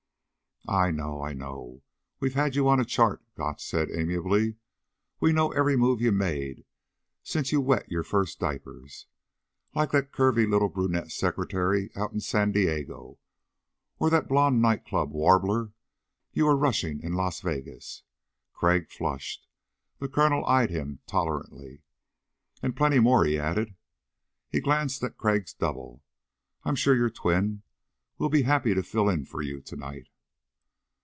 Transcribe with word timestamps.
"I 0.67 0.91
know... 0.91 1.23
I 1.23 1.33
know, 1.33 1.81
we 2.19 2.29
have 2.33 2.53
you 2.55 2.69
on 2.69 2.79
a 2.79 2.85
chart," 2.85 3.23
Gotch 3.35 3.65
said 3.65 3.89
amiably. 3.91 4.57
"We 5.19 5.33
know 5.33 5.51
every 5.51 5.75
move 5.75 5.99
you've 6.01 6.13
made 6.13 6.65
since 7.23 7.51
you 7.51 7.59
wet 7.59 7.89
your 7.89 8.03
first 8.03 8.39
diapers. 8.39 9.07
Like 9.73 9.89
that 9.89 10.11
curvy 10.13 10.47
little 10.47 10.69
brunette 10.69 11.11
secretary 11.11 11.89
out 11.95 12.11
in 12.13 12.19
San 12.19 12.51
Diego, 12.51 13.17
or 13.97 14.11
that 14.11 14.27
blonde 14.27 14.61
night 14.61 14.85
club 14.85 15.11
warbler 15.11 15.71
you 16.31 16.45
were 16.45 16.55
rushing 16.55 17.01
in 17.01 17.13
Las 17.15 17.41
Vegas." 17.41 18.03
Crag 18.53 18.91
flushed. 18.91 19.47
The 19.97 20.07
Colonel 20.07 20.45
eyed 20.45 20.69
him 20.69 20.99
tolerantly. 21.07 21.81
"And 22.61 22.77
plenty 22.77 22.99
more," 22.99 23.25
he 23.25 23.39
added. 23.39 23.75
He 24.47 24.61
glanced 24.61 25.03
at 25.03 25.17
Crag's 25.17 25.55
double. 25.55 26.03
"I'm 26.63 26.75
sure 26.75 26.95
your 26.95 27.09
twin 27.09 27.63
will 28.19 28.29
be 28.29 28.43
happy 28.43 28.75
to 28.75 28.83
fill 28.83 29.09
in 29.09 29.25
for 29.25 29.41
you 29.41 29.59
tonight." 29.59 30.07